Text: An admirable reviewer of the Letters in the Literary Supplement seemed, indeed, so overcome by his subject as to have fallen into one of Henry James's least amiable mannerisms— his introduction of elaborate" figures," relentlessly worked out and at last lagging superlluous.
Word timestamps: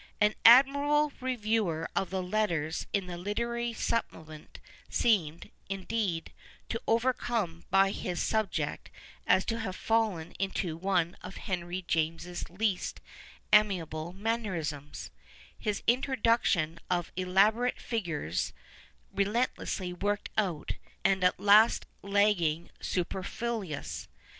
An 0.19 0.33
admirable 0.43 1.13
reviewer 1.19 1.87
of 1.95 2.09
the 2.09 2.23
Letters 2.23 2.87
in 2.91 3.05
the 3.05 3.19
Literary 3.19 3.71
Supplement 3.71 4.59
seemed, 4.89 5.51
indeed, 5.69 6.33
so 6.71 6.79
overcome 6.87 7.65
by 7.69 7.91
his 7.91 8.19
subject 8.19 8.89
as 9.27 9.45
to 9.45 9.59
have 9.59 9.75
fallen 9.75 10.31
into 10.39 10.75
one 10.75 11.15
of 11.21 11.35
Henry 11.37 11.83
James's 11.83 12.49
least 12.49 12.99
amiable 13.53 14.11
mannerisms— 14.11 15.11
his 15.59 15.83
introduction 15.85 16.79
of 16.89 17.11
elaborate" 17.15 17.79
figures," 17.89 18.53
relentlessly 19.13 19.93
worked 19.93 20.31
out 20.35 20.77
and 21.03 21.23
at 21.23 21.39
last 21.39 21.85
lagging 22.01 22.71
superlluous. 22.79 24.07